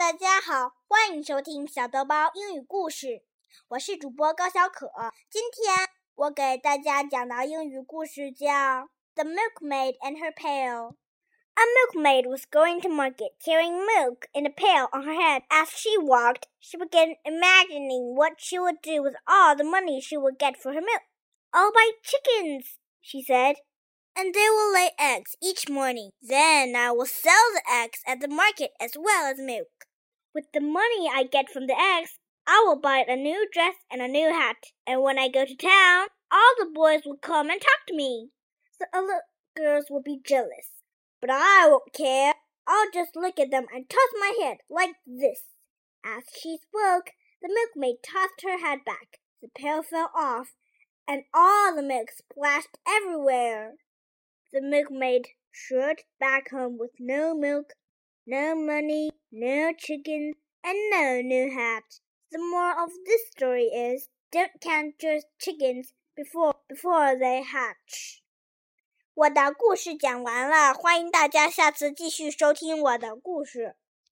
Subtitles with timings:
[0.00, 3.22] 大家好，欢迎收听小豆包英语故事，
[3.68, 4.90] 我是主播高小可。
[5.30, 8.46] 今天我给大家讲的英语故事叫《
[9.14, 15.04] The Milkmaid and Her Pail》。A milkmaid was going to market carrying milk in a pail on
[15.04, 15.42] her head.
[15.48, 20.18] As she walked, she began imagining what she would do with all the money she
[20.18, 21.02] would get for her milk.
[21.54, 23.56] I'll buy chickens, she said,
[24.14, 26.10] and they will lay eggs each morning.
[26.20, 29.68] Then I will sell the eggs at the market as well as milk.
[30.33, 34.01] With the money I get from the eggs, I will buy a new dress and
[34.01, 34.71] a new hat.
[34.87, 38.29] And when I go to town, all the boys will come and talk to me.
[38.79, 39.23] The other
[39.57, 40.83] girls will be jealous.
[41.19, 42.33] But I won't care.
[42.65, 45.43] I'll just look at them and toss my head like this.
[46.05, 49.19] As she spoke, the milkmaid tossed her head back.
[49.41, 50.55] The pail fell off,
[51.07, 53.73] and all the milk splashed everywhere.
[54.53, 57.73] The milkmaid strode back home with no milk
[58.27, 61.84] no money, no chickens, and no new hat.
[62.30, 68.20] The moral of this story is don't count your chickens before before they hatch.
[69.14, 73.76] 我的故事讲完了，欢迎大家下次继续收听我的故事。